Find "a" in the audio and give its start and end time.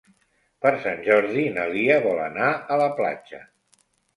2.77-2.81